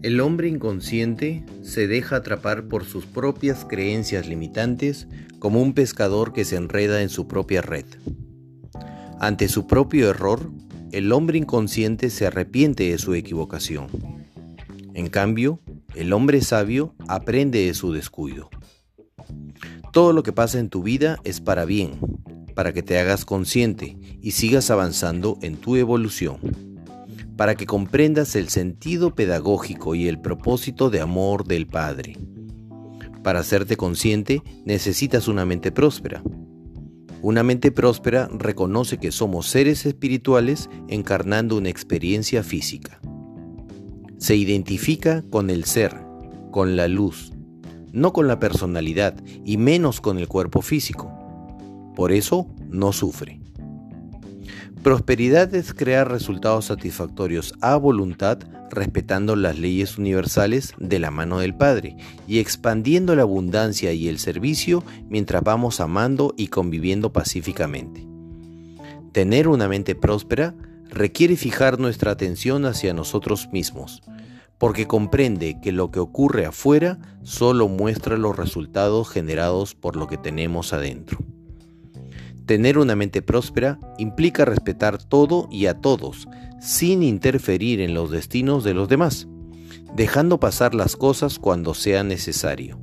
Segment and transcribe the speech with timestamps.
[0.00, 5.08] El hombre inconsciente se deja atrapar por sus propias creencias limitantes
[5.40, 7.84] como un pescador que se enreda en su propia red.
[9.18, 10.52] Ante su propio error,
[10.92, 13.88] el hombre inconsciente se arrepiente de su equivocación.
[14.94, 15.60] En cambio,
[15.96, 18.50] el hombre sabio aprende de su descuido.
[19.92, 21.98] Todo lo que pasa en tu vida es para bien,
[22.54, 26.67] para que te hagas consciente y sigas avanzando en tu evolución
[27.38, 32.18] para que comprendas el sentido pedagógico y el propósito de amor del Padre.
[33.22, 36.20] Para hacerte consciente necesitas una mente próspera.
[37.22, 43.00] Una mente próspera reconoce que somos seres espirituales encarnando una experiencia física.
[44.18, 45.94] Se identifica con el ser,
[46.50, 47.30] con la luz,
[47.92, 49.14] no con la personalidad
[49.44, 51.08] y menos con el cuerpo físico.
[51.94, 53.37] Por eso no sufre.
[54.82, 58.38] Prosperidad es crear resultados satisfactorios a voluntad
[58.70, 64.18] respetando las leyes universales de la mano del Padre y expandiendo la abundancia y el
[64.18, 68.06] servicio mientras vamos amando y conviviendo pacíficamente.
[69.12, 70.54] Tener una mente próspera
[70.90, 74.02] requiere fijar nuestra atención hacia nosotros mismos,
[74.58, 80.18] porque comprende que lo que ocurre afuera solo muestra los resultados generados por lo que
[80.18, 81.18] tenemos adentro.
[82.48, 86.26] Tener una mente próspera implica respetar todo y a todos,
[86.62, 89.28] sin interferir en los destinos de los demás,
[89.94, 92.80] dejando pasar las cosas cuando sea necesario,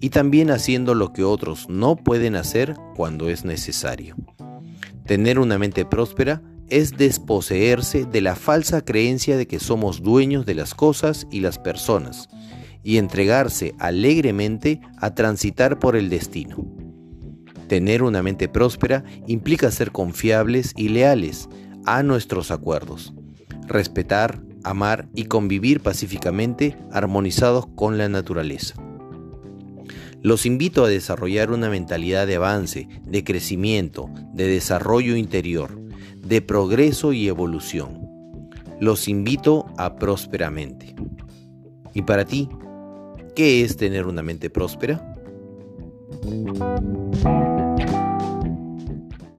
[0.00, 4.14] y también haciendo lo que otros no pueden hacer cuando es necesario.
[5.06, 10.54] Tener una mente próspera es desposeerse de la falsa creencia de que somos dueños de
[10.54, 12.28] las cosas y las personas,
[12.84, 16.79] y entregarse alegremente a transitar por el destino.
[17.70, 21.48] Tener una mente próspera implica ser confiables y leales
[21.86, 23.14] a nuestros acuerdos,
[23.68, 28.74] respetar, amar y convivir pacíficamente armonizados con la naturaleza.
[30.20, 35.80] Los invito a desarrollar una mentalidad de avance, de crecimiento, de desarrollo interior,
[36.26, 38.00] de progreso y evolución.
[38.80, 40.96] Los invito a prósperamente.
[41.94, 42.48] ¿Y para ti?
[43.36, 45.06] ¿Qué es tener una mente próspera?